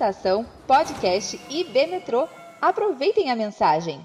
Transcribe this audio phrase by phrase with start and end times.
[0.00, 2.26] Estação Podcast IB Metrô.
[2.58, 4.00] Aproveitem a mensagem.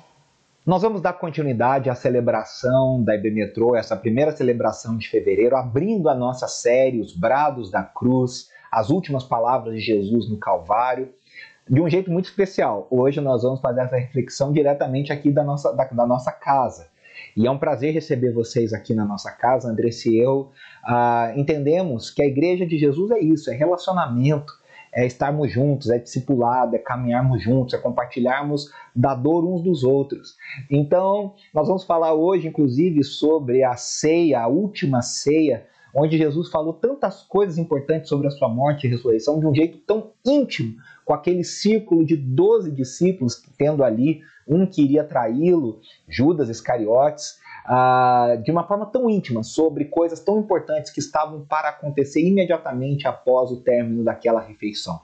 [0.66, 6.14] Nós vamos dar continuidade à celebração da IB essa primeira celebração de fevereiro, abrindo a
[6.14, 11.14] nossa série Os Brados da Cruz, as últimas palavras de Jesus no Calvário,
[11.66, 12.90] de um jeito muito especial.
[12.92, 16.90] Hoje nós vamos fazer essa reflexão diretamente aqui da nossa, da, da nossa casa.
[17.38, 20.52] E é um prazer receber vocês aqui na nossa casa, Andressa e eu.
[20.86, 24.52] Uh, entendemos que a igreja de Jesus é isso, é relacionamento,
[24.96, 30.38] é estarmos juntos, é discipulado, é caminharmos juntos, é compartilharmos da dor uns dos outros.
[30.72, 36.74] Então, nós vamos falar hoje, inclusive, sobre a ceia, a última ceia, onde Jesus falou
[36.74, 41.14] tantas coisas importantes sobre a sua morte e ressurreição de um jeito tão íntimo, com
[41.14, 48.52] aquele círculo de 12 discípulos, tendo ali um que iria traí-lo, Judas Iscariotes, uh, de
[48.52, 53.62] uma forma tão íntima, sobre coisas tão importantes que estavam para acontecer imediatamente após o
[53.62, 55.00] término daquela refeição.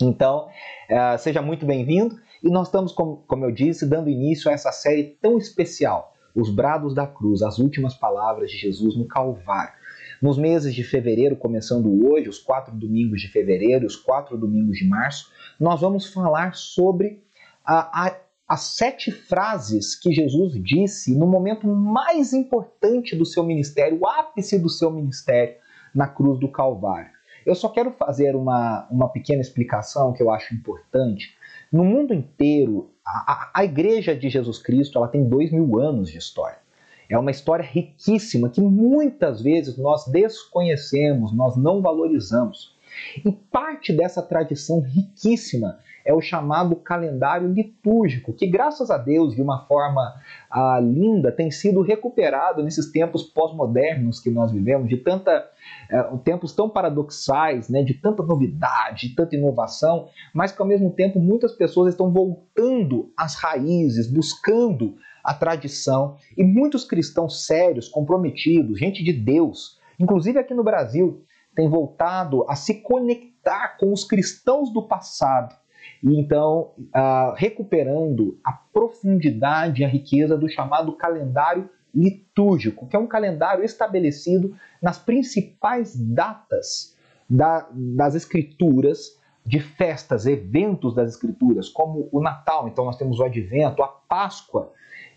[0.00, 0.48] Então,
[0.90, 4.70] uh, seja muito bem-vindo e nós estamos, como, como eu disse, dando início a essa
[4.70, 9.74] série tão especial, Os Brados da Cruz, as últimas palavras de Jesus no Calvário.
[10.20, 14.88] Nos meses de fevereiro, começando hoje, os quatro domingos de fevereiro os quatro domingos de
[14.88, 17.22] março, nós vamos falar sobre
[17.64, 18.16] a, a
[18.48, 24.58] as sete frases que Jesus disse no momento mais importante do seu ministério, o ápice
[24.58, 25.56] do seu ministério,
[25.94, 27.10] na cruz do Calvário.
[27.44, 31.36] Eu só quero fazer uma, uma pequena explicação que eu acho importante.
[31.72, 36.10] No mundo inteiro, a, a, a Igreja de Jesus Cristo ela tem dois mil anos
[36.10, 36.58] de história.
[37.08, 42.76] É uma história riquíssima que muitas vezes nós desconhecemos, nós não valorizamos.
[43.24, 49.42] E parte dessa tradição riquíssima é o chamado calendário litúrgico, que graças a Deus, de
[49.42, 50.14] uma forma
[50.48, 55.44] ah, linda, tem sido recuperado nesses tempos pós-modernos que nós vivemos, de tanta
[55.90, 60.92] eh, tempos tão paradoxais, né, de tanta novidade, de tanta inovação, mas que ao mesmo
[60.92, 68.78] tempo muitas pessoas estão voltando às raízes, buscando a tradição, e muitos cristãos sérios, comprometidos,
[68.78, 71.24] gente de Deus, inclusive aqui no Brasil,
[71.56, 75.52] têm voltado a se conectar com os cristãos do passado
[76.02, 82.98] e então uh, recuperando a profundidade e a riqueza do chamado calendário litúrgico, que é
[82.98, 86.94] um calendário estabelecido nas principais datas
[87.28, 93.24] da, das escrituras, de festas, eventos das escrituras, como o Natal, então nós temos o
[93.24, 94.72] Advento, a Páscoa,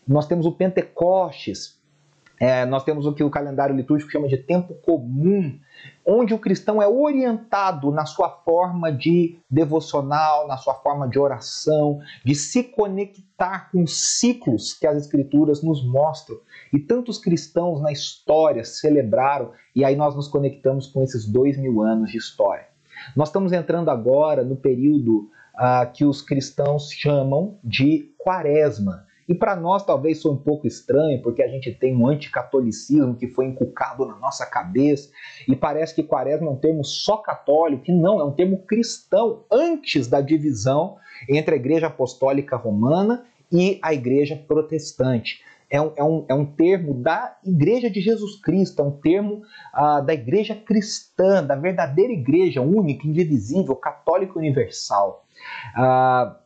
[0.07, 1.78] nós temos o Pentecostes,
[2.40, 5.60] é, nós temos o que o calendário litúrgico chama de tempo comum,
[6.06, 12.00] onde o cristão é orientado na sua forma de devocional, na sua forma de oração,
[12.24, 16.38] de se conectar com os ciclos que as Escrituras nos mostram.
[16.72, 21.82] E tantos cristãos na história celebraram, e aí nós nos conectamos com esses dois mil
[21.82, 22.68] anos de história.
[23.16, 29.09] Nós estamos entrando agora no período uh, que os cristãos chamam de quaresma.
[29.29, 33.28] E para nós talvez sou um pouco estranho, porque a gente tem um anticatolicismo que
[33.28, 35.12] foi inculcado na nossa cabeça,
[35.47, 39.45] e parece que quaresma é um termo só católico, que não, é um termo cristão,
[39.51, 40.97] antes da divisão
[41.29, 45.44] entre a Igreja Apostólica Romana e a Igreja Protestante.
[45.69, 49.44] É um, é, um, é um termo da Igreja de Jesus Cristo, é um termo
[49.72, 55.23] ah, da Igreja cristã, da verdadeira Igreja única, indivisível, católica universal.
[55.75, 56.40] Ah,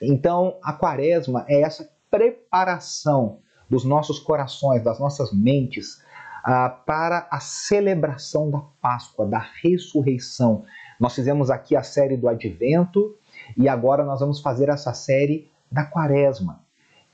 [0.00, 6.00] então, a quaresma é essa preparação dos nossos corações, das nossas mentes,
[6.44, 10.64] ah, para a celebração da Páscoa, da ressurreição.
[11.00, 13.16] Nós fizemos aqui a série do Advento
[13.56, 16.60] e agora nós vamos fazer essa série da Quaresma,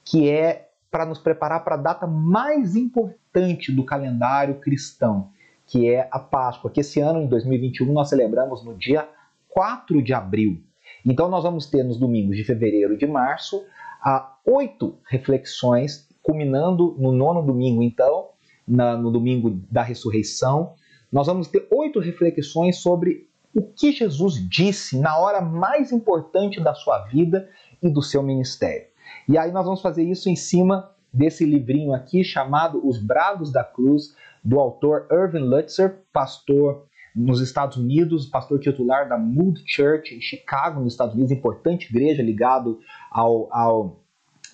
[0.04, 5.30] que é para nos preparar para a data mais importante do calendário cristão,
[5.64, 9.08] que é a Páscoa, que esse ano, em 2021, nós celebramos no dia
[9.48, 10.62] 4 de abril.
[11.06, 13.64] Então nós vamos ter nos domingos de fevereiro e de março
[14.02, 18.30] a oito reflexões, culminando no nono domingo, então,
[18.66, 20.74] na, no domingo da ressurreição.
[21.10, 26.74] Nós vamos ter oito reflexões sobre o que Jesus disse na hora mais importante da
[26.74, 27.48] sua vida
[27.82, 28.86] e do seu ministério.
[29.28, 33.64] E aí nós vamos fazer isso em cima desse livrinho aqui chamado Os Bravos da
[33.64, 40.20] Cruz, do autor Irving Lutzer, pastor nos Estados Unidos, pastor titular da Mood Church em
[40.20, 42.80] Chicago, nos Estados Unidos, importante igreja ligado
[43.10, 44.00] ao, ao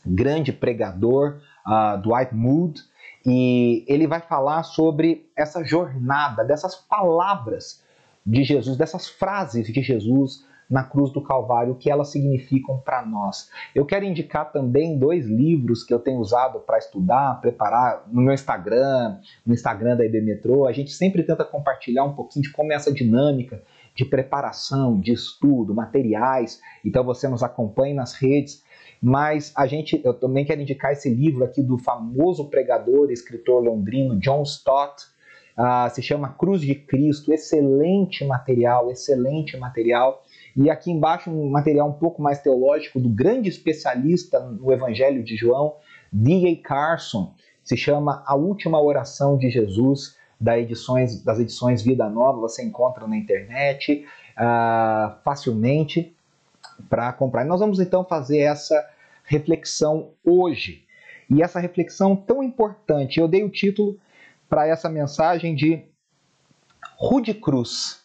[0.04, 2.80] grande pregador uh, Dwight Mood,
[3.24, 7.82] e ele vai falar sobre essa jornada, dessas palavras
[8.24, 13.04] de Jesus, dessas frases de Jesus na cruz do Calvário, o que elas significam para
[13.06, 13.50] nós.
[13.74, 18.34] Eu quero indicar também dois livros que eu tenho usado para estudar, preparar no meu
[18.34, 20.66] Instagram, no Instagram da IB Metrô.
[20.66, 23.62] A gente sempre tenta compartilhar um pouquinho de como é essa dinâmica
[23.94, 26.60] de preparação, de estudo, materiais.
[26.84, 28.62] Então você nos acompanhe nas redes.
[29.00, 33.62] Mas a gente, eu também quero indicar esse livro aqui do famoso pregador e escritor
[33.62, 35.04] londrino John Stott,
[35.56, 37.32] uh, se chama Cruz de Cristo.
[37.32, 40.22] Excelente material, excelente material.
[40.56, 45.36] E aqui embaixo um material um pouco mais teológico do grande especialista no Evangelho de
[45.36, 45.76] João,
[46.10, 46.56] D.A.
[46.66, 52.62] Carson, se chama A Última Oração de Jesus, das edições, das edições Vida Nova, você
[52.62, 54.06] encontra na internet
[54.36, 56.14] uh, facilmente
[56.88, 57.44] para comprar.
[57.44, 58.88] E nós vamos então fazer essa
[59.24, 60.84] reflexão hoje.
[61.28, 63.98] E essa reflexão tão importante, eu dei o título
[64.48, 65.84] para essa mensagem de
[66.96, 68.04] Rude Cruz.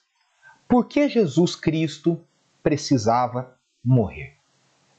[0.67, 2.19] Por que Jesus Cristo
[2.61, 4.35] precisava morrer?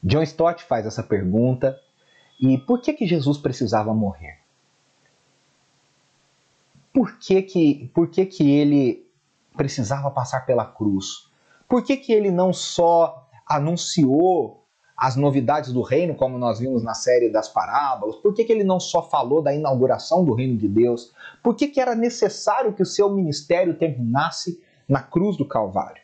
[0.03, 1.79] John Stott faz essa pergunta.
[2.41, 4.39] E por que, que Jesus precisava morrer?
[6.93, 9.07] Por que, que, por que, que ele
[9.57, 11.31] precisava passar pela cruz?
[11.69, 14.63] Por que, que ele não só anunciou
[14.97, 18.17] as novidades do reino, como nós vimos na série das parábolas?
[18.17, 21.13] Por que, que ele não só falou da inauguração do reino de Deus?
[21.43, 26.03] Por que, que era necessário que o seu ministério terminasse na cruz do Calvário?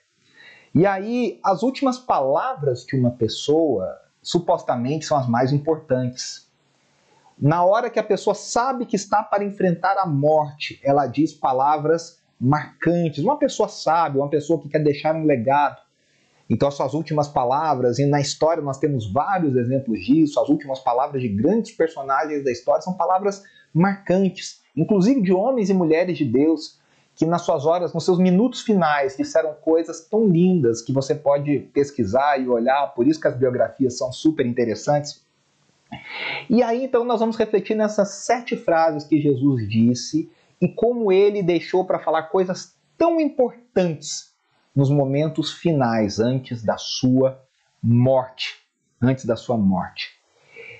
[0.79, 6.49] E aí, as últimas palavras de uma pessoa supostamente são as mais importantes.
[7.37, 12.23] Na hora que a pessoa sabe que está para enfrentar a morte, ela diz palavras
[12.41, 13.25] marcantes.
[13.25, 15.83] Uma pessoa sábia, uma pessoa que quer deixar um legado.
[16.49, 20.79] Então, as suas últimas palavras, e na história nós temos vários exemplos disso, as últimas
[20.79, 23.43] palavras de grandes personagens da história são palavras
[23.75, 26.78] marcantes, inclusive de homens e mulheres de Deus,
[27.19, 31.59] que nas suas horas, nos seus minutos finais, disseram coisas tão lindas que você pode
[31.75, 35.21] pesquisar e olhar, por isso que as biografias são super interessantes.
[36.49, 40.31] E aí então nós vamos refletir nessas sete frases que Jesus disse
[40.61, 44.33] e como ele deixou para falar coisas tão importantes
[44.73, 47.43] nos momentos finais, antes da sua
[47.83, 48.65] morte.
[49.03, 50.11] Antes da sua morte.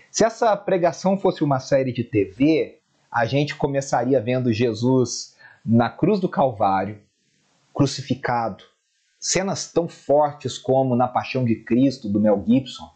[0.09, 2.79] Se essa pregação fosse uma série de TV,
[3.11, 5.37] a gente começaria vendo Jesus
[5.69, 6.99] na cruz do Calvário,
[7.75, 8.65] crucificado.
[9.21, 12.89] Cenas tão fortes como na Paixão de Cristo, do Mel Gibson,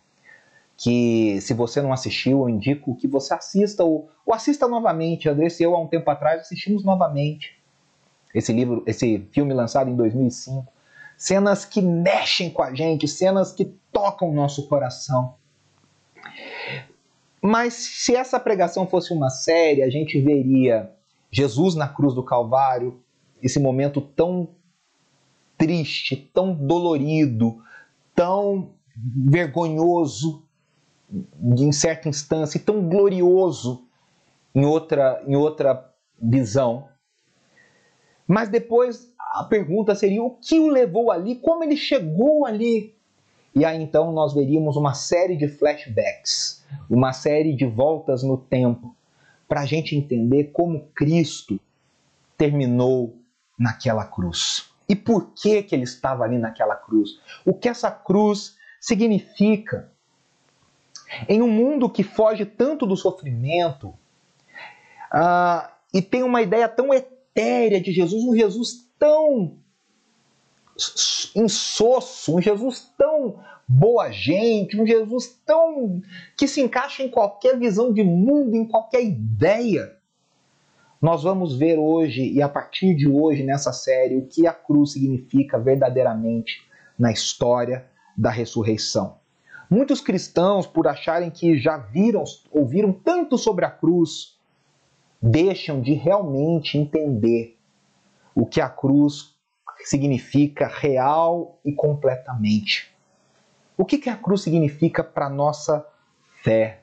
[0.77, 5.29] que se você não assistiu, eu indico que você assista ou, ou assista novamente.
[5.29, 7.61] Andressa e eu, há um tempo atrás, assistimos novamente
[8.35, 10.67] esse livro, esse filme lançado em 2005.
[11.17, 15.35] Cenas que mexem com a gente, cenas que tocam o nosso coração.
[17.41, 20.91] Mas se essa pregação fosse uma série, a gente veria
[21.33, 23.03] Jesus na cruz do Calvário,
[23.43, 24.51] esse momento tão
[25.57, 27.63] triste, tão dolorido,
[28.15, 30.47] tão vergonhoso,
[31.43, 33.87] em certa instância, e tão glorioso
[34.55, 35.91] em outra, em outra
[36.21, 36.89] visão.
[38.27, 41.37] Mas depois a pergunta seria: o que o levou ali?
[41.37, 42.95] Como ele chegou ali?
[43.55, 48.97] E aí então nós veríamos uma série de flashbacks, uma série de voltas no tempo,
[49.53, 51.61] para a gente entender como Cristo
[52.39, 53.21] terminou
[53.59, 54.73] naquela cruz.
[54.89, 57.21] E por que, que ele estava ali naquela cruz?
[57.45, 59.93] O que essa cruz significa?
[61.29, 63.89] Em um mundo que foge tanto do sofrimento
[65.13, 69.59] uh, e tem uma ideia tão etérea de Jesus, um Jesus tão
[71.37, 73.39] insosso, um Jesus tão
[73.73, 76.03] boa gente, um Jesus tão
[76.37, 79.97] que se encaixa em qualquer visão de mundo, em qualquer ideia.
[81.01, 84.93] Nós vamos ver hoje e a partir de hoje nessa série o que a cruz
[84.93, 86.63] significa verdadeiramente
[86.99, 87.87] na história
[88.17, 89.17] da ressurreição.
[89.71, 94.37] Muitos cristãos, por acharem que já viram, ouviram tanto sobre a cruz,
[95.21, 97.57] deixam de realmente entender
[98.35, 99.35] o que a cruz
[99.85, 102.92] significa real e completamente.
[103.77, 105.87] O que, que a cruz significa para a nossa
[106.43, 106.83] fé?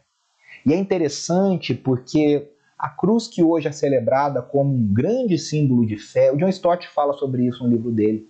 [0.65, 5.97] E é interessante porque a cruz que hoje é celebrada como um grande símbolo de
[5.97, 8.29] fé, o John Stott fala sobre isso no livro dele.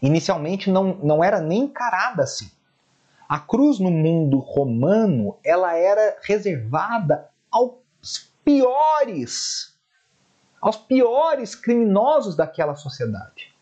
[0.00, 2.50] Inicialmente não, não era nem encarada assim.
[3.28, 7.78] A cruz no mundo romano, ela era reservada aos
[8.44, 9.78] piores,
[10.60, 13.54] aos piores criminosos daquela sociedade.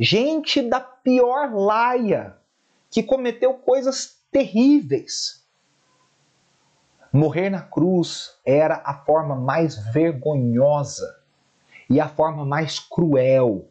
[0.00, 2.36] Gente da pior laia,
[2.94, 5.44] que cometeu coisas terríveis.
[7.12, 11.20] Morrer na cruz era a forma mais vergonhosa
[11.90, 13.68] e a forma mais cruel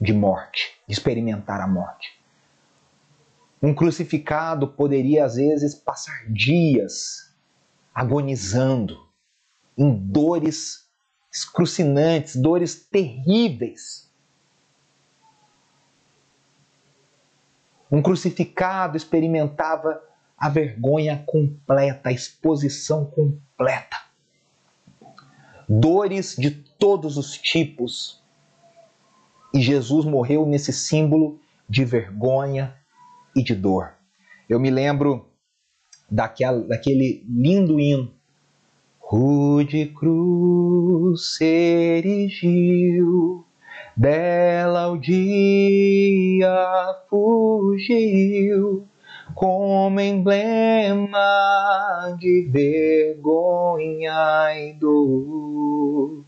[0.00, 2.16] de morte, de experimentar a morte.
[3.60, 7.34] Um crucificado poderia, às vezes, passar dias
[7.92, 9.04] agonizando
[9.76, 10.88] em dores
[11.32, 14.07] excrucinantes, dores terríveis.
[17.90, 20.02] Um crucificado experimentava
[20.36, 23.96] a vergonha completa, a exposição completa.
[25.68, 28.22] Dores de todos os tipos.
[29.52, 32.74] E Jesus morreu nesse símbolo de vergonha
[33.34, 33.94] e de dor.
[34.48, 35.28] Eu me lembro
[36.10, 38.14] daquela, daquele lindo hino.
[38.98, 42.28] Rude cruz erigiu,
[43.98, 48.86] dela o dia fugiu,
[49.34, 51.18] como emblema
[52.16, 54.14] de vergonha
[54.56, 56.24] e dor.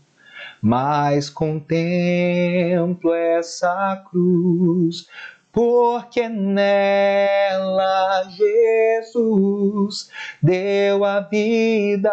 [0.61, 5.07] Mas contemplo essa cruz
[5.51, 10.09] porque nela Jesus
[10.41, 12.11] deu a vida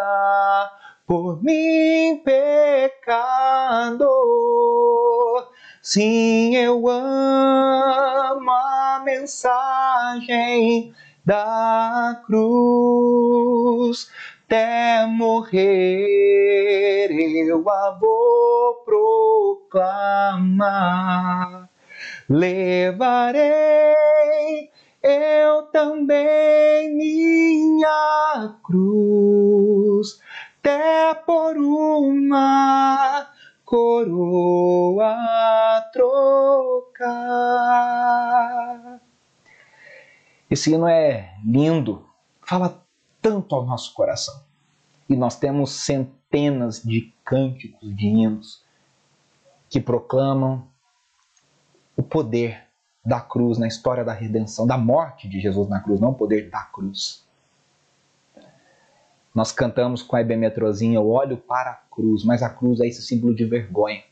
[1.09, 4.09] por mim, pecador.
[5.81, 10.93] Sim, eu amo a mensagem
[11.25, 14.11] da cruz.
[14.45, 17.11] Até morrer
[17.49, 18.75] eu a vou
[19.65, 21.69] proclamar
[22.29, 23.49] levarei
[25.03, 29.88] eu também minha cruz,
[30.69, 33.27] até por uma
[33.65, 35.17] coroa
[35.93, 37.01] trocar.
[40.51, 42.07] Esse hino é lindo,
[42.47, 42.85] fala
[43.23, 44.43] tanto ao nosso coração.
[45.09, 48.63] E nós temos centenas de cânticos de hinos
[49.71, 50.69] que proclamam
[51.97, 52.69] o poder
[53.05, 56.51] da cruz na história da redenção, da morte de Jesus na cruz, não o poder
[56.51, 57.27] da cruz.
[59.39, 63.03] Nós cantamos com a ebemetrozinha, eu olho para a cruz, mas a cruz é esse
[63.03, 64.03] símbolo de vergonha.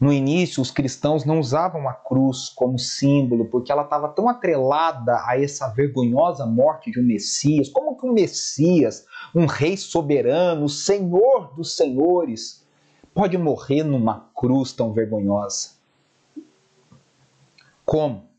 [0.00, 5.22] No início, os cristãos não usavam a cruz como símbolo, porque ela estava tão atrelada
[5.26, 7.68] a essa vergonhosa morte de um Messias.
[7.68, 12.66] Como que um Messias, um rei soberano, senhor dos senhores,
[13.12, 15.72] pode morrer numa cruz tão vergonhosa?
[17.84, 18.30] Como?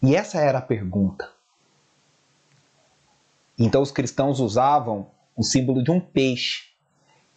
[0.00, 1.39] E essa era a pergunta.
[3.62, 6.70] Então os cristãos usavam o símbolo de um peixe,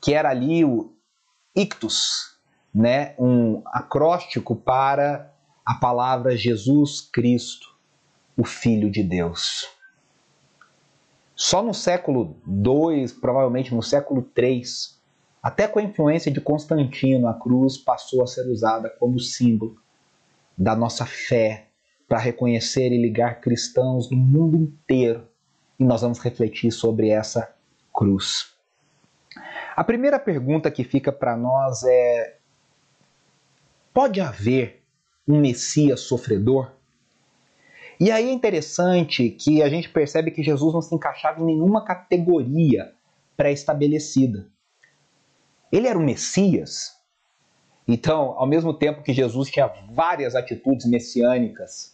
[0.02, 0.96] que era ali o
[1.54, 2.38] ictus,
[2.74, 3.14] né?
[3.20, 5.34] um acróstico para
[5.66, 7.68] a palavra Jesus Cristo,
[8.38, 9.68] o Filho de Deus.
[11.36, 14.64] Só no século II, provavelmente no século III,
[15.42, 19.76] até com a influência de Constantino, a cruz passou a ser usada como símbolo
[20.58, 21.68] da nossa fé
[22.08, 25.33] para reconhecer e ligar cristãos no mundo inteiro.
[25.84, 27.54] E nós vamos refletir sobre essa
[27.94, 28.54] cruz.
[29.76, 32.38] A primeira pergunta que fica para nós é:
[33.94, 34.82] pode haver
[35.28, 36.72] um Messias sofredor?
[38.00, 41.84] E aí é interessante que a gente percebe que Jesus não se encaixava em nenhuma
[41.84, 42.94] categoria
[43.36, 44.48] pré-estabelecida.
[45.70, 46.98] Ele era o Messias.
[47.86, 51.93] Então, ao mesmo tempo que Jesus tinha várias atitudes messiânicas,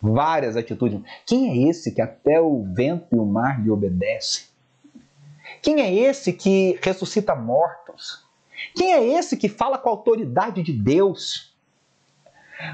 [0.00, 4.44] várias atitudes, quem é esse que até o vento e o mar lhe obedecem?
[5.62, 8.24] Quem é esse que ressuscita mortos?
[8.74, 11.54] Quem é esse que fala com a autoridade de Deus?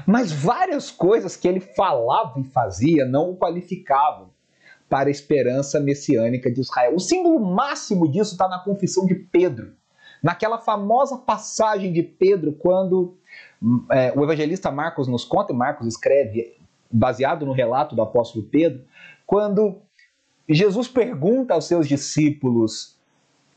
[0.05, 4.29] Mas várias coisas que ele falava e fazia não o qualificavam
[4.89, 6.95] para a esperança messiânica de Israel.
[6.95, 9.75] O símbolo máximo disso está na confissão de Pedro
[10.23, 13.17] Naquela famosa passagem de Pedro, quando
[13.91, 16.55] é, o evangelista Marcos nos conta, e Marcos escreve
[16.93, 18.83] baseado no relato do apóstolo Pedro,
[19.25, 19.81] quando
[20.47, 22.95] Jesus pergunta aos seus discípulos: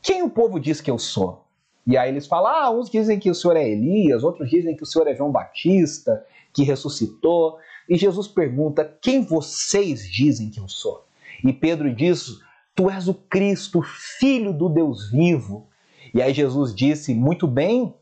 [0.00, 1.44] Quem o povo diz que eu sou?
[1.86, 4.82] E aí eles falam: Ah, uns dizem que o senhor é Elias, outros dizem que
[4.82, 7.58] o senhor é João Batista, que ressuscitou.
[7.88, 11.04] E Jesus pergunta: Quem vocês dizem que eu sou?
[11.44, 12.40] E Pedro diz:
[12.74, 15.66] Tu és o Cristo, filho do Deus vivo.
[16.14, 17.94] E aí Jesus disse: Muito bem,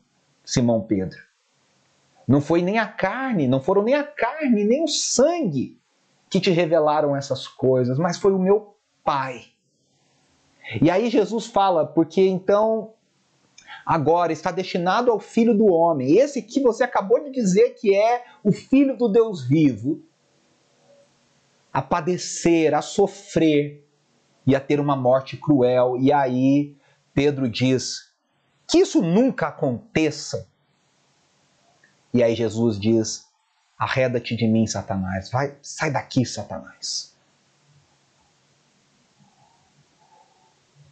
[0.43, 1.24] Simão Pedro.
[2.27, 5.79] Não foi nem a carne, não foram nem a carne, nem o sangue
[6.29, 9.43] que te revelaram essas coisas, mas foi o meu Pai.
[10.81, 12.93] E aí Jesus fala, porque então
[13.85, 18.23] agora está destinado ao Filho do Homem, esse que você acabou de dizer que é
[18.43, 20.01] o Filho do Deus vivo,
[21.71, 23.85] a padecer, a sofrer
[24.47, 25.97] e a ter uma morte cruel.
[25.97, 26.75] E aí
[27.13, 28.11] Pedro diz:
[28.67, 30.49] que isso nunca aconteça.
[32.15, 33.27] E aí Jesus diz:
[33.77, 35.29] arreda-te de mim, Satanás.
[35.29, 37.13] Vai, sai daqui, Satanás.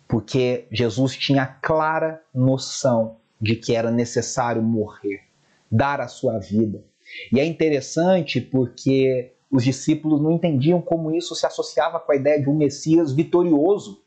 [0.06, 5.22] Porque Jesus tinha clara noção de que era necessário morrer,
[5.72, 6.84] dar a sua vida,
[7.32, 12.42] E é interessante porque os discípulos não entendiam como isso se associava com a ideia
[12.42, 14.04] de um Messias vitorioso,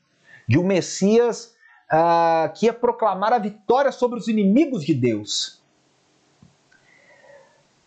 [0.46, 1.54] de um Messias
[1.90, 5.55] uh, que ia proclamar a vitória sobre os inimigos de Deus.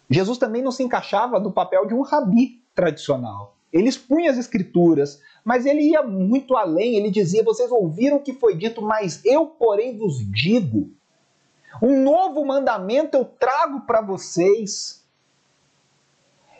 [0.09, 3.55] Jesus também não se encaixava no papel de um rabi tradicional.
[3.71, 6.95] Ele expunha as escrituras, mas ele ia muito além.
[6.95, 10.91] Ele dizia: Vocês ouviram o que foi dito, mas eu, porém, vos digo.
[11.81, 15.07] Um novo mandamento eu trago para vocês.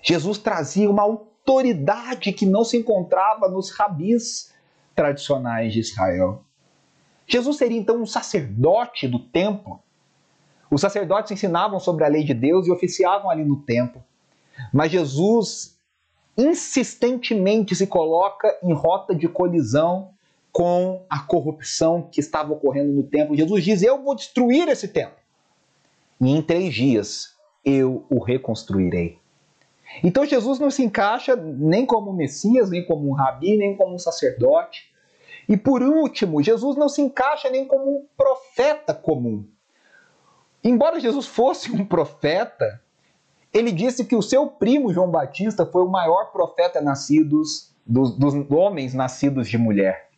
[0.02, 4.54] Jesus trazia uma autoridade que não se encontrava nos rabis
[4.96, 6.44] tradicionais de Israel.
[7.28, 9.82] Jesus seria então um sacerdote do templo.
[10.72, 14.04] Os sacerdotes ensinavam sobre a lei de Deus e oficiavam ali no templo.
[14.74, 15.78] Mas Jesus
[16.38, 20.12] insistentemente se coloca em rota de colisão
[20.52, 23.36] com a corrupção que estava ocorrendo no templo.
[23.36, 25.18] Jesus diz: Eu vou destruir esse templo.
[26.22, 29.20] E em três dias eu o reconstruirei.
[30.04, 34.00] Então Jesus não se encaixa nem como Messias, nem como um rabi, nem como um
[34.00, 34.90] sacerdote.
[35.48, 39.48] E por último, Jesus não se encaixa nem como um profeta comum.
[40.64, 42.82] Embora Jesus fosse um profeta,
[43.54, 48.34] ele disse que o seu primo João Batista foi o maior profeta nascidos dos, dos
[48.52, 50.10] homens nascidos de mulher.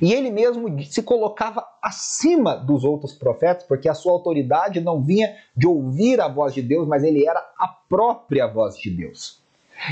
[0.00, 5.34] E ele mesmo se colocava acima dos outros profetas, porque a sua autoridade não vinha
[5.56, 9.40] de ouvir a voz de Deus, mas ele era a própria voz de Deus.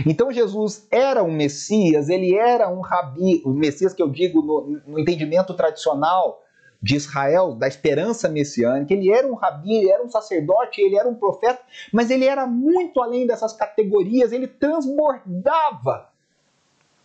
[0.07, 4.81] Então Jesus era um Messias, ele era um rabi, o Messias que eu digo no,
[4.87, 6.43] no entendimento tradicional
[6.81, 11.09] de Israel, da esperança messiânica, ele era um rabi, ele era um sacerdote, ele era
[11.09, 11.61] um profeta,
[11.93, 16.09] mas ele era muito além dessas categorias, ele transbordava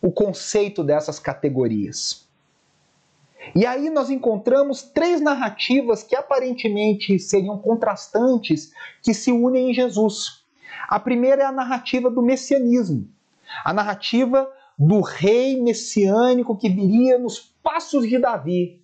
[0.00, 2.28] o conceito dessas categorias.
[3.54, 10.44] E aí nós encontramos três narrativas que aparentemente seriam contrastantes que se unem em Jesus.
[10.88, 13.08] A primeira é a narrativa do messianismo,
[13.64, 18.83] a narrativa do rei messiânico que viria nos passos de Davi.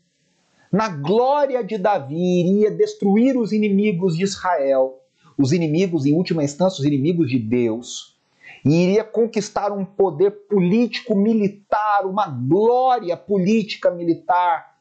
[0.71, 5.01] Na glória de Davi, iria destruir os inimigos de Israel,
[5.37, 8.17] os inimigos, em última instância, os inimigos de Deus,
[8.65, 14.79] e iria conquistar um poder político militar, uma glória política militar,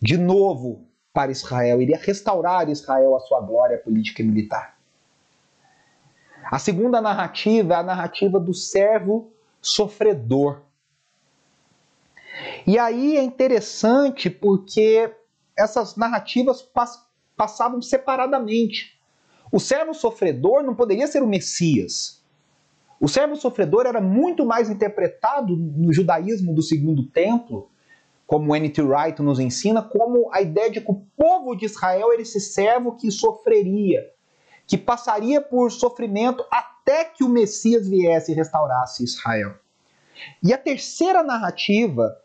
[0.00, 4.76] de novo para Israel, iria restaurar Israel a sua glória política e militar.
[6.50, 10.62] A segunda narrativa é a narrativa do servo sofredor.
[12.66, 15.12] E aí é interessante porque
[15.58, 18.98] essas narrativas pass passavam separadamente.
[19.52, 22.20] O servo sofredor não poderia ser o Messias.
[23.00, 27.70] O servo sofredor era muito mais interpretado no judaísmo do segundo templo,
[28.26, 28.82] como N.T.
[28.82, 32.96] Wright nos ensina, como a ideia de que o povo de Israel era esse servo
[32.96, 34.02] que sofreria,
[34.66, 39.54] que passaria por sofrimento até que o Messias viesse e restaurasse Israel.
[40.42, 42.20] E a terceira narrativa,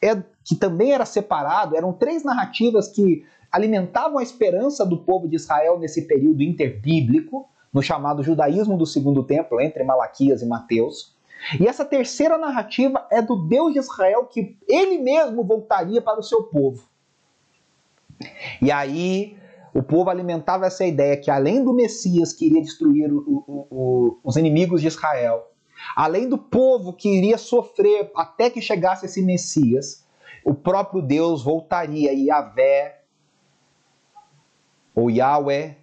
[0.00, 5.36] é, que também era separado, eram três narrativas que alimentavam a esperança do povo de
[5.36, 11.14] Israel nesse período interbíblico, no chamado judaísmo do segundo templo, entre Malaquias e Mateus.
[11.60, 16.22] E essa terceira narrativa é do Deus de Israel que ele mesmo voltaria para o
[16.22, 16.82] seu povo.
[18.62, 19.36] E aí
[19.74, 24.18] o povo alimentava essa ideia que além do Messias que iria destruir o, o, o,
[24.24, 25.46] os inimigos de Israel,
[25.94, 30.07] além do povo que iria sofrer até que chegasse esse Messias,
[30.48, 33.02] o próprio Deus voltaria e Yahvé,
[34.94, 35.76] ou Yahweh,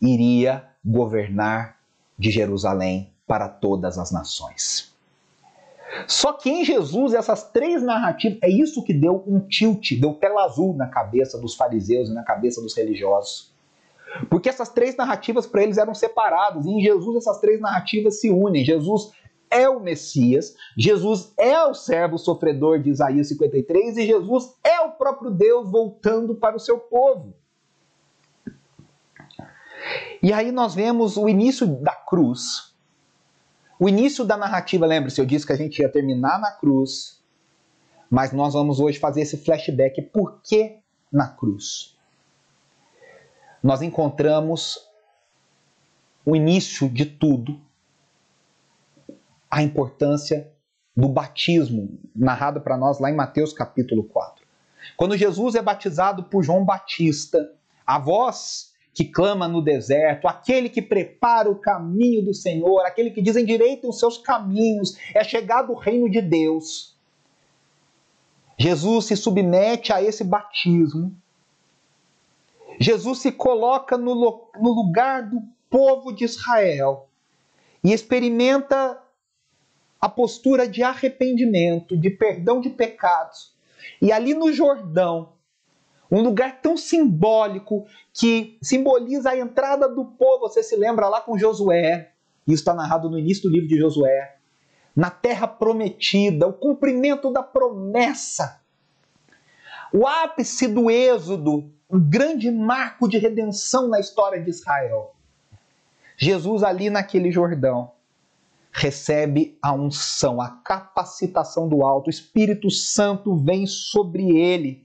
[0.00, 1.76] iria governar
[2.18, 4.90] de Jerusalém para todas as nações.
[6.06, 10.44] Só que em Jesus, essas três narrativas, é isso que deu um tilt, deu tela
[10.44, 13.52] azul na cabeça dos fariseus e na cabeça dos religiosos.
[14.30, 18.30] Porque essas três narrativas para eles eram separadas, e em Jesus essas três narrativas se
[18.30, 18.64] unem.
[18.64, 19.12] Jesus
[19.54, 24.90] é o Messias, Jesus é o servo sofredor de Isaías 53 e Jesus é o
[24.90, 27.32] próprio Deus voltando para o seu povo.
[30.20, 32.74] E aí nós vemos o início da cruz,
[33.78, 37.22] o início da narrativa, lembre-se, eu disse que a gente ia terminar na cruz,
[38.10, 40.02] mas nós vamos hoje fazer esse flashback.
[40.02, 40.78] Por que
[41.12, 41.96] na cruz?
[43.62, 44.78] Nós encontramos
[46.24, 47.60] o início de tudo,
[49.54, 50.52] a importância
[50.96, 54.44] do batismo, narrado para nós lá em Mateus capítulo 4.
[54.96, 57.38] Quando Jesus é batizado por João Batista,
[57.86, 63.22] a voz que clama no deserto, aquele que prepara o caminho do Senhor, aquele que
[63.22, 66.98] diz endireita os seus caminhos, é chegado o reino de Deus.
[68.58, 71.14] Jesus se submete a esse batismo.
[72.80, 74.16] Jesus se coloca no,
[74.60, 75.40] no lugar do
[75.70, 77.08] povo de Israel
[77.84, 79.00] e experimenta
[80.04, 83.54] a postura de arrependimento, de perdão de pecados.
[84.02, 85.32] E ali no Jordão,
[86.10, 91.38] um lugar tão simbólico que simboliza a entrada do povo, você se lembra lá com
[91.38, 92.12] Josué,
[92.46, 94.36] isso está narrado no início do livro de Josué,
[94.94, 98.60] na terra prometida, o cumprimento da promessa.
[99.90, 105.14] O ápice do êxodo, um grande marco de redenção na história de Israel.
[106.18, 107.93] Jesus ali naquele Jordão
[108.74, 114.84] recebe a unção, a capacitação do alto, o Espírito Santo vem sobre ele.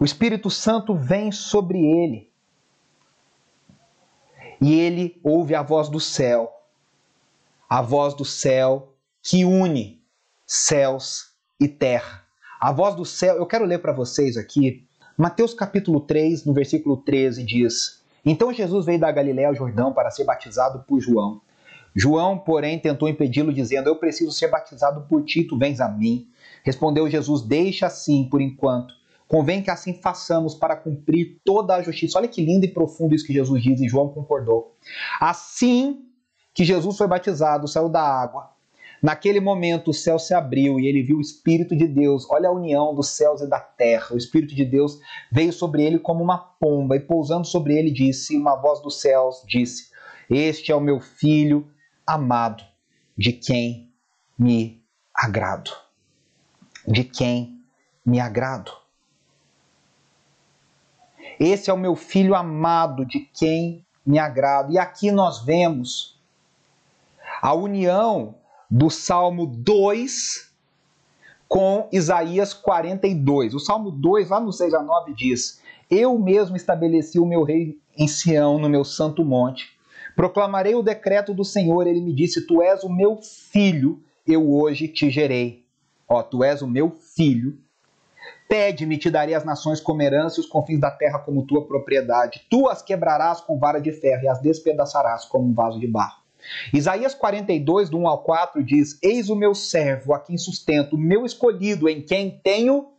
[0.00, 2.32] O Espírito Santo vem sobre ele.
[4.58, 6.50] E ele ouve a voz do céu,
[7.68, 10.02] a voz do céu que une
[10.46, 12.26] céus e terra.
[12.58, 16.96] A voz do céu, eu quero ler para vocês aqui, Mateus capítulo 3, no versículo
[16.96, 21.40] 13 diz: então Jesus veio da Galiléia ao Jordão para ser batizado por João.
[21.94, 26.28] João, porém, tentou impedi-lo, dizendo: Eu preciso ser batizado por ti, tu vens a mim.
[26.64, 28.94] Respondeu Jesus: Deixa assim por enquanto.
[29.28, 32.18] Convém que assim façamos para cumprir toda a justiça.
[32.18, 34.76] Olha que lindo e profundo isso que Jesus diz, e João concordou.
[35.20, 36.04] Assim
[36.54, 38.50] que Jesus foi batizado, saiu da água.
[39.02, 42.24] Naquele momento o céu se abriu e ele viu o Espírito de Deus.
[42.30, 44.14] Olha a união dos céus e da terra.
[44.14, 48.36] O Espírito de Deus veio sobre ele como uma pomba e pousando sobre ele disse,
[48.36, 49.90] uma voz dos céus disse:
[50.30, 51.68] Este é o meu filho
[52.06, 52.62] amado,
[53.18, 53.92] de quem
[54.38, 54.80] me
[55.12, 55.72] agrado.
[56.86, 57.60] De quem
[58.06, 58.70] me agrado.
[61.40, 64.72] Esse é o meu filho amado, de quem me agrado.
[64.72, 66.22] E aqui nós vemos
[67.40, 68.36] a união
[68.74, 70.50] do Salmo 2
[71.46, 73.52] com Isaías 42.
[73.52, 77.78] O Salmo 2, lá no 6 a 9, diz: Eu mesmo estabeleci o meu rei
[77.94, 79.78] em Sião, no meu santo monte.
[80.16, 81.86] Proclamarei o decreto do Senhor.
[81.86, 85.66] Ele me disse: Tu és o meu filho, eu hoje te gerei.
[86.08, 87.58] Ó, tu és o meu filho.
[88.48, 92.46] Pede-me, te darei as nações como herança e os confins da terra como tua propriedade.
[92.48, 96.21] Tu as quebrarás com vara de ferro e as despedaçarás como um vaso de barro.
[96.72, 100.98] Isaías 42, do 1 ao 4 diz: Eis o meu servo, a quem sustento, o
[100.98, 102.92] meu escolhido, em quem tenho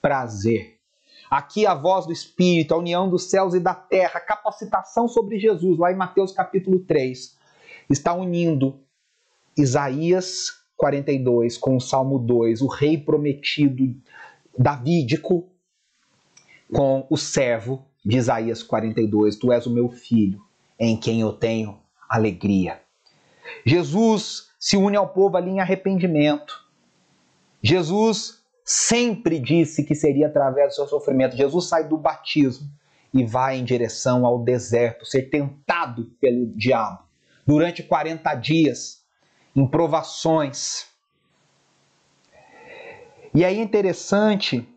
[0.00, 0.78] prazer.
[1.30, 5.78] Aqui a voz do Espírito, a união dos céus e da terra, capacitação sobre Jesus,
[5.78, 7.36] lá em Mateus capítulo 3,
[7.90, 8.80] está unindo
[9.56, 13.94] Isaías 42 com o Salmo 2, o rei prometido
[14.56, 15.48] davídico,
[16.72, 20.42] com o servo de Isaías 42, Tu és o meu filho,
[20.78, 22.80] em quem eu tenho alegria.
[23.64, 26.66] Jesus se une ao povo ali em arrependimento.
[27.62, 31.36] Jesus sempre disse que seria através do seu sofrimento.
[31.36, 32.68] Jesus sai do batismo
[33.12, 37.08] e vai em direção ao deserto, ser tentado pelo diabo
[37.46, 39.02] durante 40 dias,
[39.56, 40.86] em provações.
[43.34, 44.68] E aí é interessante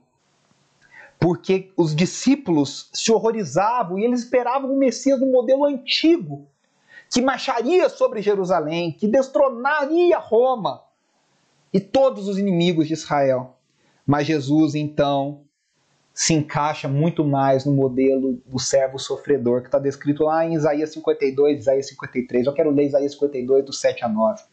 [1.19, 6.47] porque os discípulos se horrorizavam e eles esperavam o Messias no modelo antigo,
[7.11, 10.81] que marcharia sobre Jerusalém, que destronaria Roma
[11.73, 13.57] e todos os inimigos de Israel.
[14.07, 15.41] Mas Jesus, então,
[16.13, 20.93] se encaixa muito mais no modelo do servo sofredor, que está descrito lá em Isaías
[20.93, 22.47] 52, Isaías 53.
[22.47, 24.43] Eu quero ler Isaías 52, do 7 a 9.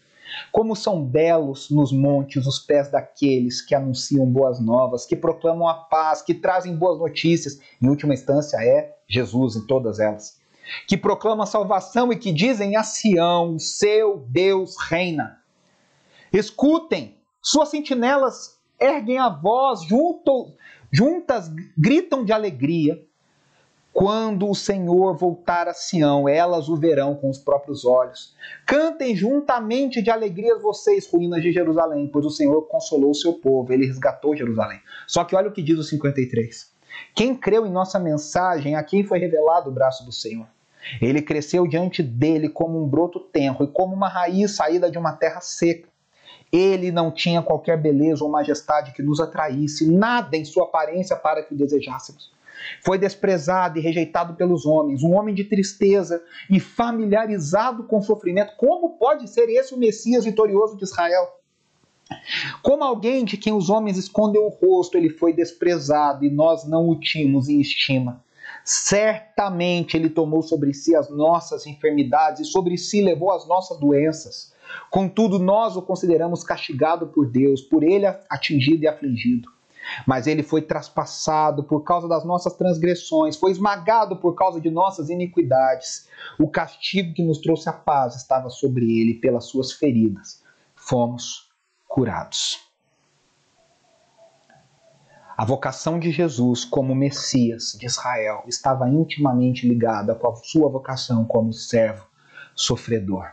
[0.51, 5.75] Como são belos nos montes os pés daqueles que anunciam boas novas, que proclamam a
[5.75, 7.61] paz, que trazem boas notícias.
[7.81, 10.38] Em última instância, é Jesus em todas elas
[10.87, 15.39] que proclamam salvação e que dizem a Sião: seu Deus reina.
[16.33, 20.53] Escutem, suas sentinelas erguem a voz, junto,
[20.91, 23.03] juntas gritam de alegria.
[23.91, 28.33] Quando o Senhor voltar a Sião, elas o verão com os próprios olhos.
[28.65, 33.73] Cantem juntamente de alegria vocês, ruínas de Jerusalém, pois o Senhor consolou o seu povo,
[33.73, 34.79] ele resgatou Jerusalém.
[35.05, 36.73] Só que olha o que diz o 53.
[37.13, 40.47] Quem creu em nossa mensagem, a quem foi revelado o braço do Senhor?
[41.01, 45.13] Ele cresceu diante dele como um broto tenro e como uma raiz saída de uma
[45.13, 45.89] terra seca.
[46.51, 51.43] Ele não tinha qualquer beleza ou majestade que nos atraísse, nada em sua aparência para
[51.43, 52.31] que o desejássemos.
[52.85, 58.55] Foi desprezado e rejeitado pelos homens, um homem de tristeza e familiarizado com sofrimento.
[58.57, 61.39] Como pode ser esse o Messias vitorioso de Israel?
[62.63, 66.89] Como alguém de quem os homens escondem o rosto, ele foi desprezado e nós não
[66.89, 68.25] o tínhamos em estima.
[68.71, 74.53] Certamente ele tomou sobre si as nossas enfermidades e sobre si levou as nossas doenças.
[74.91, 79.49] Contudo, nós o consideramos castigado por Deus, por ele atingido e afligido.
[80.07, 85.09] Mas ele foi traspassado por causa das nossas transgressões, foi esmagado por causa de nossas
[85.09, 86.07] iniquidades.
[86.39, 90.43] O castigo que nos trouxe a paz estava sobre ele, pelas suas feridas
[90.77, 91.49] fomos
[91.87, 92.68] curados.
[95.39, 101.25] A vocação de Jesus como Messias de Israel estava intimamente ligada com a sua vocação
[101.25, 102.05] como servo
[102.57, 103.31] sofredor.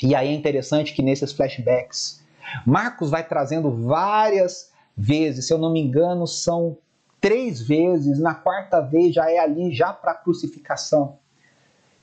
[0.00, 2.24] E aí é interessante que nesses flashbacks,
[2.64, 6.78] Marcos vai trazendo várias vezes, se eu não me engano, são
[7.20, 11.18] três vezes, na quarta vez já é ali, já para a crucificação,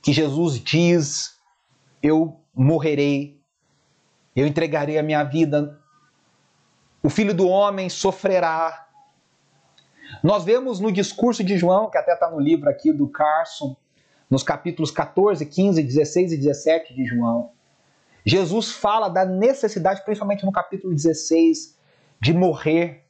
[0.01, 1.39] que Jesus diz:
[2.03, 3.39] Eu morrerei,
[4.35, 5.79] eu entregarei a minha vida,
[7.01, 8.84] o filho do homem sofrerá.
[10.23, 13.75] Nós vemos no discurso de João, que até está no livro aqui do Carson,
[14.29, 17.51] nos capítulos 14, 15, 16 e 17 de João,
[18.25, 21.77] Jesus fala da necessidade, principalmente no capítulo 16,
[22.19, 23.03] de morrer,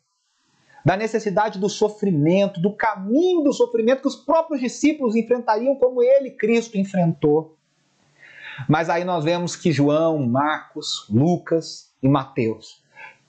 [0.83, 6.31] da necessidade do sofrimento, do caminho do sofrimento que os próprios discípulos enfrentariam como ele,
[6.31, 7.57] Cristo, enfrentou.
[8.67, 12.84] Mas aí nós vemos que João, Marcos, Lucas e Mateus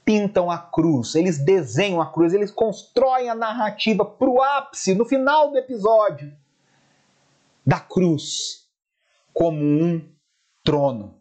[0.06, 5.04] pintam a cruz, eles desenham a cruz, eles constroem a narrativa para o ápice, no
[5.04, 6.32] final do episódio
[7.66, 8.68] da cruz
[9.34, 10.08] como um
[10.62, 11.16] trono.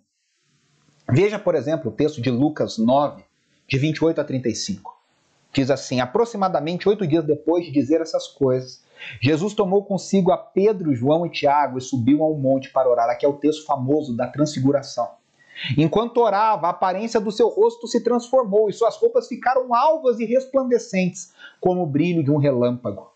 [1.10, 3.24] Veja, por exemplo, o texto de Lucas 9,
[3.68, 4.96] de 28 a 35.
[5.52, 8.84] Diz assim: aproximadamente oito dias depois de dizer essas coisas,
[9.20, 13.10] Jesus tomou consigo a Pedro, João e Tiago e subiu ao monte para orar.
[13.10, 15.10] Aqui é o texto famoso da transfiguração.
[15.78, 20.26] Enquanto orava, a aparência do seu rosto se transformou e suas roupas ficaram alvas e
[20.26, 23.16] resplandecentes, como o brilho de um relâmpago.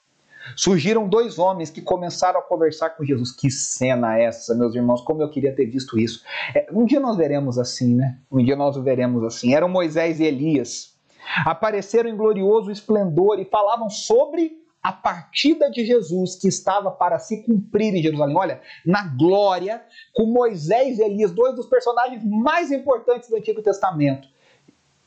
[0.55, 3.31] Surgiram dois homens que começaram a conversar com Jesus.
[3.31, 5.01] Que cena é essa, meus irmãos?
[5.01, 6.23] Como eu queria ter visto isso.
[6.55, 8.17] É, um dia nós veremos assim, né?
[8.31, 9.53] Um dia nós veremos assim.
[9.53, 10.97] Eram Moisés e Elias.
[11.45, 14.57] Apareceram em glorioso esplendor e falavam sobre
[14.89, 18.35] a partida de Jesus que estava para se cumprir em Jerusalém.
[18.35, 24.27] Olha, na glória, com Moisés e Elias, dois dos personagens mais importantes do Antigo Testamento.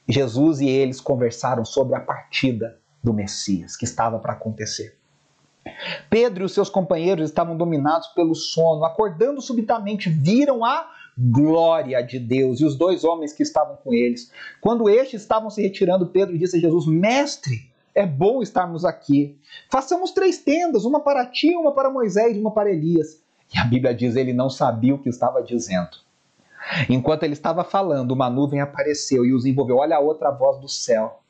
[0.09, 4.97] Jesus e eles conversaram sobre a partida do Messias que estava para acontecer.
[6.09, 8.85] Pedro e os seus companheiros estavam dominados pelo sono.
[8.85, 14.31] Acordando subitamente, viram a glória de Deus e os dois homens que estavam com eles.
[14.61, 19.39] Quando estes estavam se retirando, Pedro disse a Jesus: Mestre, é bom estarmos aqui.
[19.71, 23.23] Façamos três tendas, uma para ti, uma para Moisés e uma para Elias.
[23.55, 25.99] E a Bíblia diz: ele não sabia o que estava dizendo.
[26.89, 29.79] Enquanto ele estava falando, uma nuvem apareceu e os envolveu.
[29.79, 31.21] Olha a outra voz do céu.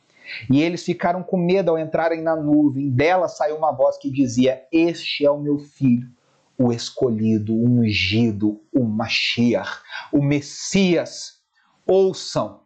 [0.50, 2.90] E eles ficaram com medo ao entrarem na nuvem.
[2.90, 6.08] Dela saiu uma voz que dizia: Este é o meu filho,
[6.56, 9.80] o escolhido, o ungido, o Mashiach,
[10.12, 11.40] o Messias.
[11.84, 12.60] Ouçam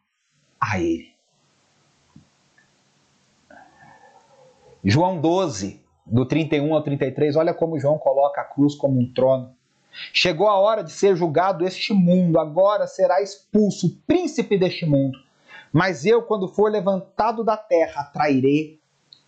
[0.60, 1.15] a ele.
[4.88, 9.52] João 12, do 31 ao 33, olha como João coloca a cruz como um trono.
[10.12, 15.18] Chegou a hora de ser julgado este mundo, agora será expulso o príncipe deste mundo.
[15.72, 18.78] Mas eu, quando for levantado da terra, atrairei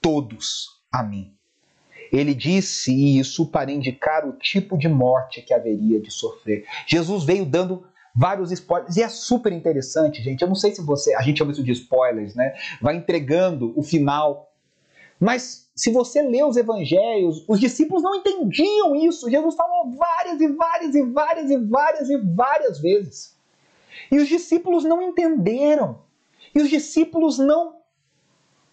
[0.01, 1.33] todos a mim.
[2.13, 6.67] Ele disse isso para indicar o tipo de morte que haveria de sofrer.
[6.87, 10.41] Jesus veio dando vários spoilers e é super interessante, gente.
[10.41, 12.55] Eu não sei se você, a gente chama isso de spoilers, né?
[12.81, 14.49] Vai entregando o final.
[15.21, 19.31] Mas se você lê os evangelhos, os discípulos não entendiam isso.
[19.31, 23.37] Jesus falou várias e várias e várias e várias e várias vezes.
[24.11, 26.01] E os discípulos não entenderam.
[26.55, 27.77] E os discípulos não,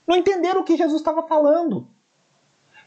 [0.07, 1.87] não entenderam o que Jesus estava falando.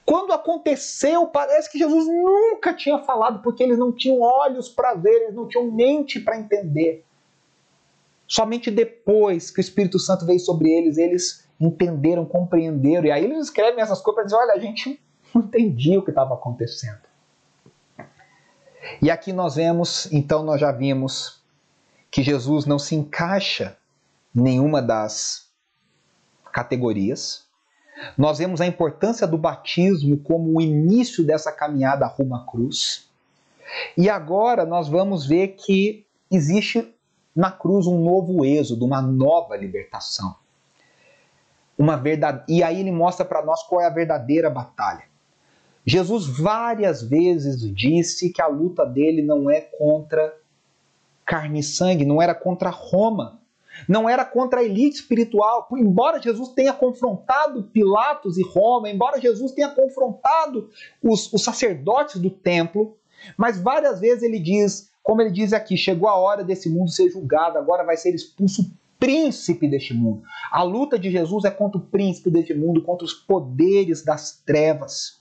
[0.05, 5.25] Quando aconteceu, parece que Jesus nunca tinha falado, porque eles não tinham olhos para ver,
[5.25, 7.05] eles não tinham mente para entender.
[8.27, 13.07] Somente depois que o Espírito Santo veio sobre eles, eles entenderam, compreenderam.
[13.07, 15.01] E aí eles escrevem essas coisas para dizer: olha, a gente
[15.35, 17.09] não entendia o que estava acontecendo.
[19.03, 21.43] E aqui nós vemos, então nós já vimos
[22.11, 23.77] que Jesus não se encaixa
[24.35, 25.49] nenhuma das
[26.53, 27.47] categorias.
[28.17, 33.09] Nós vemos a importância do batismo como o início dessa caminhada rumo à cruz.
[33.97, 36.95] E agora nós vamos ver que existe
[37.35, 40.35] na cruz um novo êxodo, uma nova libertação.
[41.79, 42.43] Uma verdade...
[42.49, 45.05] E aí ele mostra para nós qual é a verdadeira batalha.
[45.87, 50.37] Jesus várias vezes disse que a luta dele não é contra
[51.25, 53.41] carne e sangue, não era contra Roma,
[53.89, 55.67] não era contra a elite espiritual.
[55.73, 60.69] Embora Jesus tenha confrontado Pilatos e Roma, embora Jesus tenha confrontado
[61.03, 62.97] os, os sacerdotes do templo,
[63.37, 67.09] mas várias vezes ele diz, como ele diz aqui, chegou a hora desse mundo ser
[67.11, 70.23] julgado, agora vai ser expulso príncipe deste mundo.
[70.51, 75.21] A luta de Jesus é contra o príncipe deste mundo, contra os poderes das trevas.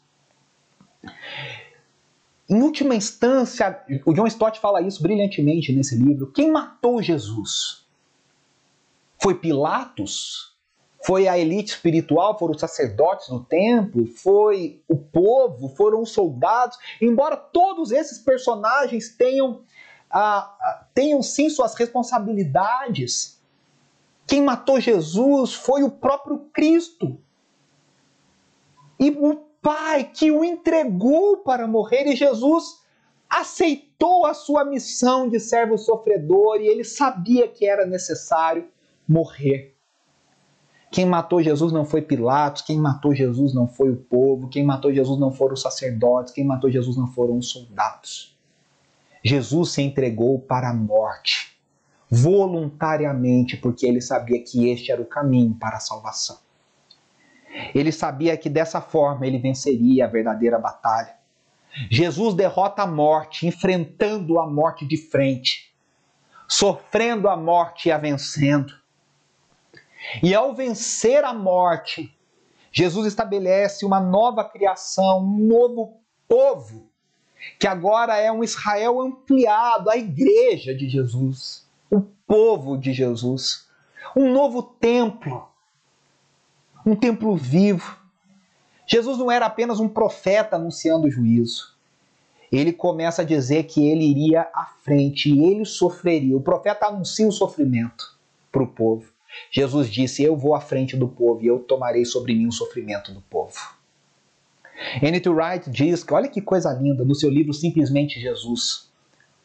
[2.50, 6.32] Em última instância, o John Stott fala isso brilhantemente nesse livro.
[6.32, 7.86] Quem matou Jesus?
[9.22, 10.56] Foi Pilatos?
[11.06, 12.38] Foi a elite espiritual?
[12.38, 14.06] Foram os sacerdotes do templo?
[14.08, 15.70] Foi o povo?
[15.70, 16.78] Foram os soldados?
[17.02, 19.62] Embora todos esses personagens tenham,
[20.10, 23.37] ah, ah tenham sim suas responsabilidades,
[24.28, 27.18] quem matou Jesus foi o próprio Cristo.
[29.00, 32.82] E o Pai que o entregou para morrer, e Jesus
[33.30, 38.68] aceitou a sua missão de servo sofredor, e ele sabia que era necessário
[39.08, 39.76] morrer.
[40.90, 44.94] Quem matou Jesus não foi Pilatos, quem matou Jesus não foi o povo, quem matou
[44.94, 48.38] Jesus não foram os sacerdotes, quem matou Jesus não foram os soldados.
[49.24, 51.47] Jesus se entregou para a morte,
[52.10, 56.38] voluntariamente, porque ele sabia que este era o caminho para a salvação.
[57.74, 61.16] Ele sabia que dessa forma ele venceria a verdadeira batalha.
[61.90, 65.74] Jesus derrota a morte, enfrentando a morte de frente,
[66.48, 68.74] sofrendo a morte e a vencendo.
[70.24, 72.16] E ao vencer a morte,
[72.72, 76.90] Jesus estabelece uma nova criação, um novo povo,
[77.60, 83.68] que agora é um Israel ampliado, a igreja de Jesus, o povo de Jesus,
[84.16, 85.48] um novo templo
[86.88, 87.98] um templo vivo.
[88.88, 91.76] Jesus não era apenas um profeta anunciando o juízo.
[92.50, 96.38] Ele começa a dizer que ele iria à frente e ele sofreria.
[96.38, 98.18] O profeta anuncia o sofrimento
[98.50, 99.12] para o povo.
[99.52, 103.12] Jesus disse: Eu vou à frente do povo e eu tomarei sobre mim o sofrimento
[103.12, 103.76] do povo.
[105.02, 105.28] N.T.
[105.30, 108.87] Wright diz que, olha que coisa linda, no seu livro Simplesmente Jesus,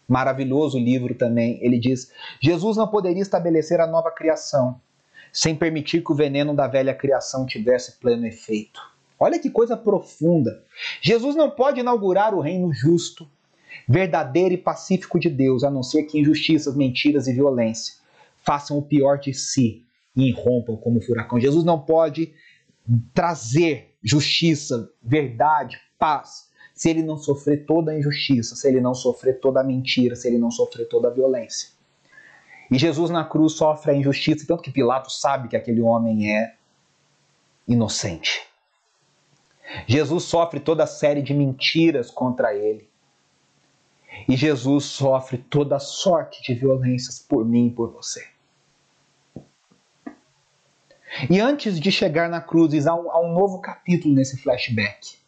[0.08, 4.80] maravilhoso livro também, ele diz: Jesus não poderia estabelecer a nova criação
[5.32, 8.80] sem permitir que o veneno da velha criação tivesse pleno efeito.
[9.18, 10.62] Olha que coisa profunda.
[11.00, 13.26] Jesus não pode inaugurar o reino justo,
[13.88, 18.02] verdadeiro e pacífico de Deus, a não ser que injustiças, mentiras e violência
[18.42, 19.84] façam o pior de si
[20.14, 21.40] e irrompam como furacão.
[21.40, 22.34] Jesus não pode
[23.14, 26.50] trazer justiça, verdade, paz,
[26.82, 30.26] se ele não sofrer toda a injustiça, se ele não sofrer toda a mentira, se
[30.26, 31.68] ele não sofrer toda a violência.
[32.68, 36.56] E Jesus na cruz sofre a injustiça, tanto que Pilatos sabe que aquele homem é
[37.68, 38.42] inocente.
[39.86, 42.90] Jesus sofre toda a série de mentiras contra ele.
[44.28, 48.26] E Jesus sofre toda a sorte de violências por mim e por você.
[51.30, 55.21] E antes de chegar na cruz, há um, há um novo capítulo nesse flashback.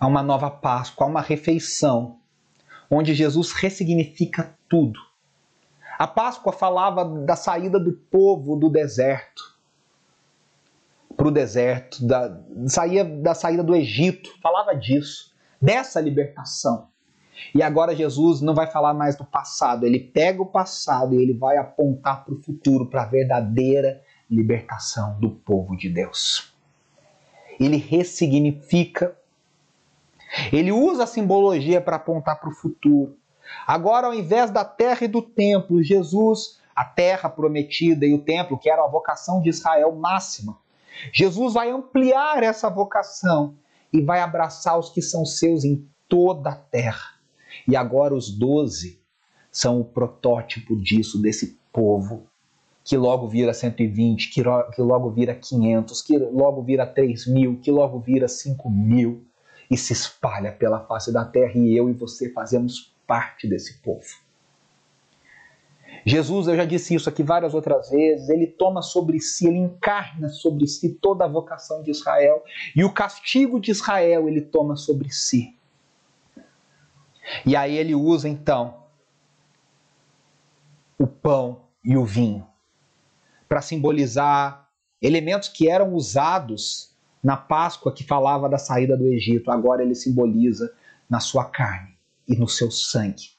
[0.00, 2.16] Há uma nova Páscoa, há uma refeição
[2.90, 4.98] onde Jesus ressignifica tudo.
[5.98, 9.60] A Páscoa falava da saída do povo do deserto
[11.14, 16.88] para o deserto, da, saía da saída do Egito, falava disso, dessa libertação.
[17.54, 21.34] E agora Jesus não vai falar mais do passado, ele pega o passado e ele
[21.34, 26.54] vai apontar para o futuro, para a verdadeira libertação do povo de Deus.
[27.58, 29.14] Ele ressignifica
[30.52, 33.16] ele usa a simbologia para apontar para o futuro.
[33.66, 38.58] Agora, ao invés da terra e do templo, Jesus, a terra prometida e o templo,
[38.58, 40.58] que era a vocação de Israel máxima,
[41.12, 43.54] Jesus vai ampliar essa vocação
[43.92, 47.14] e vai abraçar os que são seus em toda a terra.
[47.66, 49.00] E agora os doze
[49.50, 52.26] são o protótipo disso, desse povo,
[52.84, 54.42] que logo vira 120, que
[54.82, 59.26] logo vira 500, que logo vira 3 mil, que logo vira 5 mil
[59.70, 64.06] e se espalha pela face da terra, e eu e você fazemos parte desse povo.
[66.04, 70.28] Jesus, eu já disse isso aqui várias outras vezes, ele toma sobre si, ele encarna
[70.28, 72.42] sobre si toda a vocação de Israel
[72.74, 75.54] e o castigo de Israel ele toma sobre si.
[77.44, 78.82] E aí ele usa então
[80.98, 82.46] o pão e o vinho
[83.48, 84.68] para simbolizar
[85.02, 86.89] elementos que eram usados
[87.22, 90.72] na Páscoa que falava da saída do Egito, agora ele simboliza
[91.08, 91.94] na sua carne
[92.26, 93.30] e no seu sangue.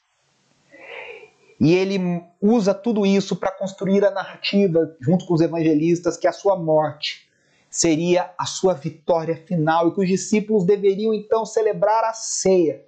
[1.58, 1.98] E ele
[2.40, 7.28] usa tudo isso para construir a narrativa, junto com os evangelistas, que a sua morte
[7.70, 12.84] seria a sua vitória final e que os discípulos deveriam então celebrar a ceia.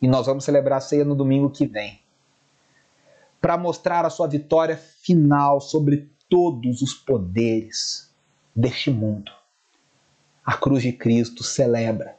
[0.00, 1.98] E nós vamos celebrar a ceia no domingo que vem.
[3.40, 8.14] Para mostrar a sua vitória final sobre todos os poderes
[8.54, 9.32] deste mundo
[10.44, 12.16] a cruz de Cristo celebra.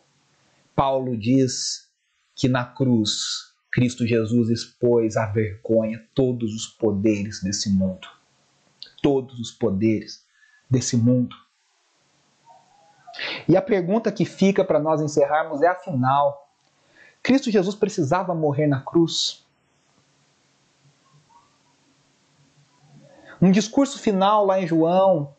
[0.76, 1.89] Paulo diz
[2.36, 8.07] que na cruz Cristo Jesus expôs à vergonha todos os poderes desse mundo.
[9.01, 10.26] Todos os poderes
[10.69, 11.36] desse mundo.
[13.47, 16.49] E a pergunta que fica para nós encerrarmos é: afinal,
[17.21, 19.45] Cristo Jesus precisava morrer na cruz?
[23.41, 25.34] Um discurso final lá em João,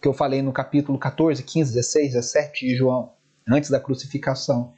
[0.00, 3.12] que eu falei no capítulo 14, 15, 16, 17 de João,
[3.48, 4.72] antes da crucificação.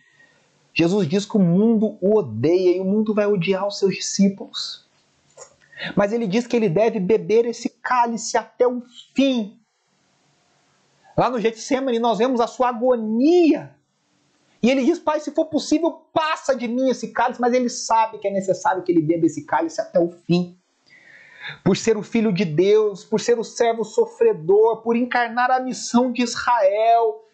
[0.74, 4.88] Jesus diz que o mundo o odeia e o mundo vai odiar os seus discípulos.
[5.96, 8.82] Mas ele diz que ele deve beber esse cálice até o
[9.14, 9.60] fim.
[11.16, 13.76] Lá no Getsemane nós vemos a sua agonia.
[14.62, 18.18] E ele diz: Pai, se for possível, passa de mim esse cálice, mas ele sabe
[18.18, 20.56] que é necessário que ele beba esse cálice até o fim.
[21.64, 26.12] Por ser o filho de Deus, por ser o servo sofredor, por encarnar a missão
[26.12, 27.24] de Israel,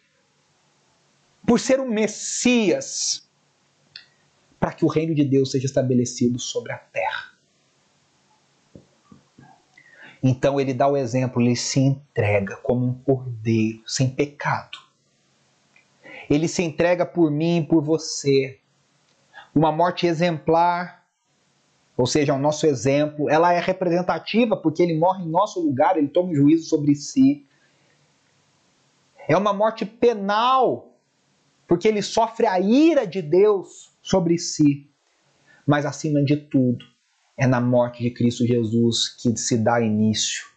[1.45, 3.27] por ser o Messias,
[4.59, 7.29] para que o reino de Deus seja estabelecido sobre a terra.
[10.21, 14.77] Então ele dá o exemplo, ele se entrega como um cordeiro, sem pecado.
[16.29, 18.59] Ele se entrega por mim e por você.
[19.55, 20.98] Uma morte exemplar,
[21.99, 26.07] ou seja, o nosso exemplo, ela é representativa porque ele morre em nosso lugar, ele
[26.07, 27.45] toma um juízo sobre si.
[29.27, 30.93] É uma morte penal,
[31.67, 34.89] porque ele sofre a ira de Deus sobre si.
[35.67, 36.85] Mas acima de tudo,
[37.35, 40.47] é na morte de Cristo Jesus que se dá início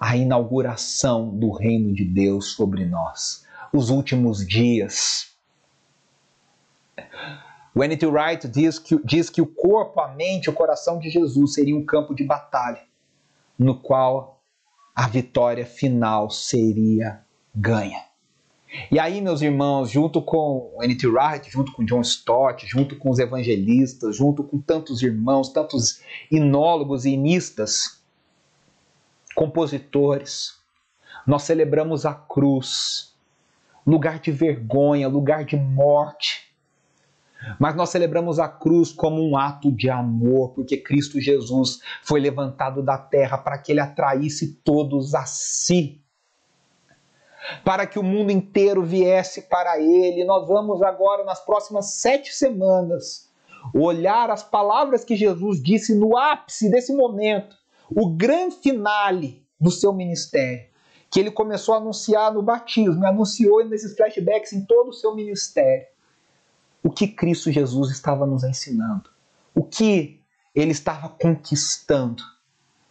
[0.00, 3.46] à inauguração do reino de Deus sobre nós.
[3.70, 5.30] Os últimos dias.
[7.74, 8.06] O N.T.
[8.06, 11.84] Wright diz que, diz que o corpo, a mente, o coração de Jesus seria um
[11.84, 12.82] campo de batalha,
[13.58, 14.40] no qual
[14.94, 17.20] a vitória final seria
[17.52, 18.04] ganha.
[18.90, 21.06] E aí, meus irmãos, junto com N.T.
[21.06, 26.00] Wright, junto com John Stott, junto com os evangelistas, junto com tantos irmãos, tantos
[26.30, 28.00] inólogos e inistas,
[29.34, 30.58] compositores,
[31.26, 33.14] nós celebramos a cruz,
[33.86, 36.53] lugar de vergonha, lugar de morte.
[37.58, 42.82] Mas nós celebramos a cruz como um ato de amor, porque Cristo Jesus foi levantado
[42.82, 46.00] da terra para que ele atraísse todos a si
[47.64, 50.24] para que o mundo inteiro viesse para ele.
[50.24, 53.30] Nós vamos agora, nas próximas sete semanas,
[53.74, 57.56] olhar as palavras que Jesus disse no ápice desse momento,
[57.94, 60.66] o grande finale do seu ministério,
[61.10, 65.86] que ele começou a anunciar no batismo, anunciou nesses flashbacks em todo o seu ministério.
[66.84, 69.10] O que Cristo Jesus estava nos ensinando,
[69.52, 70.20] o que
[70.54, 72.22] ele estava conquistando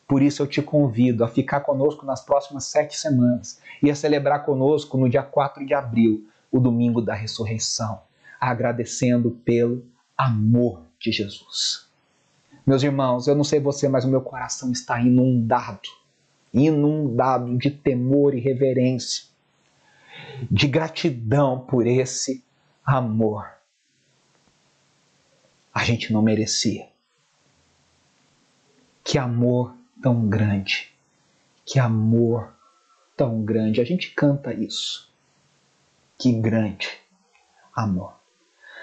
[0.05, 4.45] por isso eu te convido a ficar conosco nas próximas sete semanas e a celebrar
[4.45, 8.01] conosco no dia 4 de abril, o domingo da ressurreição,
[8.39, 9.83] agradecendo pelo
[10.15, 11.87] amor de Jesus.
[12.67, 15.89] Meus irmãos, eu não sei você, mas o meu coração está inundado
[16.53, 19.23] inundado de temor e reverência,
[20.51, 22.43] de gratidão por esse
[22.85, 23.47] amor.
[25.74, 26.88] A gente não merecia.
[29.03, 30.93] Que amor tão grande.
[31.65, 32.53] Que amor
[33.17, 33.82] tão grande.
[33.82, 35.11] A gente canta isso.
[36.17, 36.89] Que grande
[37.76, 38.13] amor.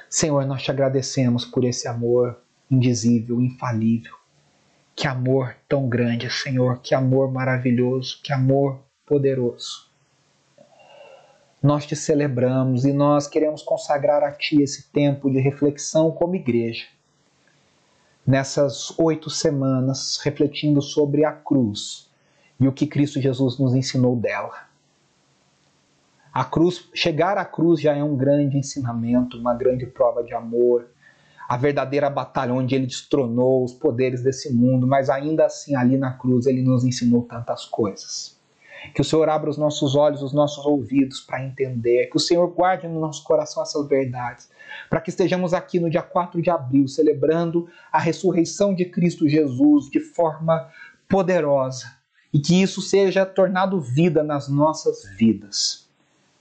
[0.09, 4.15] Senhor, nós te agradecemos por esse amor indizível, infalível.
[4.97, 9.90] Que amor tão grande, Senhor, que amor maravilhoso, que amor poderoso.
[11.63, 16.87] Nós te celebramos e nós queremos consagrar a Ti esse tempo de reflexão como igreja
[18.27, 22.09] nessas oito semanas refletindo sobre a cruz
[22.61, 24.69] e o que Cristo Jesus nos ensinou dela.
[26.33, 30.87] A cruz, chegar à cruz já é um grande ensinamento, uma grande prova de amor,
[31.49, 36.13] a verdadeira batalha onde ele destronou os poderes desse mundo, mas ainda assim ali na
[36.13, 38.40] cruz ele nos ensinou tantas coisas.
[38.95, 42.47] Que o Senhor abra os nossos olhos, os nossos ouvidos para entender, que o Senhor
[42.49, 44.51] guarde no nosso coração essas verdades,
[44.89, 49.91] para que estejamos aqui no dia 4 de abril celebrando a ressurreição de Cristo Jesus
[49.91, 50.71] de forma
[51.09, 52.01] poderosa
[52.33, 55.89] e que isso seja tornado vida nas nossas vidas.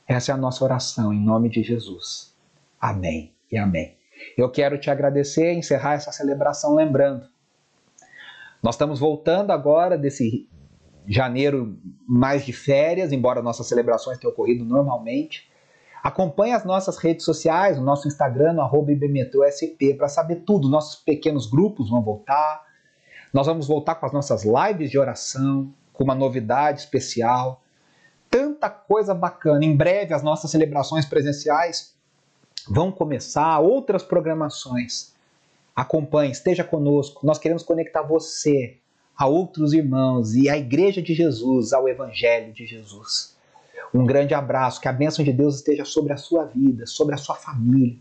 [0.08, 2.34] Essa é a nossa oração em nome de Jesus.
[2.80, 3.98] Amém e amém.
[4.38, 7.28] Eu quero te agradecer e encerrar essa celebração lembrando.
[8.62, 10.48] Nós estamos voltando agora desse
[11.10, 11.76] janeiro
[12.08, 15.50] mais de férias, embora nossas celebrações tenham ocorrido normalmente.
[16.04, 20.70] Acompanhe as nossas redes sociais, o nosso Instagram, no IBmetrosp, para saber tudo.
[20.70, 22.64] Nossos pequenos grupos vão voltar.
[23.34, 27.62] Nós vamos voltar com as nossas lives de oração, com uma novidade especial.
[28.30, 29.66] Tanta coisa bacana.
[29.66, 31.96] Em breve, as nossas celebrações presenciais
[32.70, 35.14] vão começar, outras programações.
[35.76, 37.26] Acompanhe, esteja conosco.
[37.26, 38.78] Nós queremos conectar você
[39.20, 43.36] a outros irmãos e a Igreja de Jesus ao Evangelho de Jesus.
[43.94, 47.18] Um grande abraço, que a bênção de Deus esteja sobre a sua vida, sobre a
[47.18, 47.98] sua família.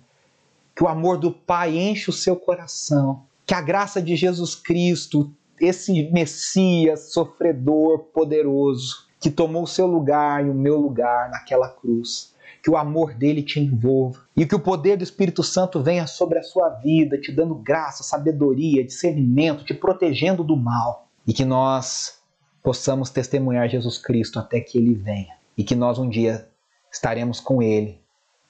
[0.77, 3.25] Que o amor do Pai enche o seu coração.
[3.45, 5.29] Que a graça de Jesus Cristo,
[5.61, 12.33] esse Messias sofredor, poderoso, que tomou o seu lugar e o meu lugar naquela cruz,
[12.63, 16.39] que o amor dele te envolva e que o poder do Espírito Santo venha sobre
[16.39, 22.23] a sua vida, te dando graça, sabedoria, discernimento, te protegendo do mal e que nós
[22.63, 26.49] possamos testemunhar Jesus Cristo até que ele venha e que nós um dia
[26.91, 28.01] estaremos com ele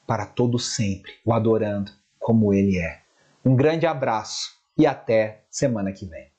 [0.07, 3.03] para todo sempre, o adorando como ele é.
[3.45, 6.31] Um grande abraço e até semana que vem.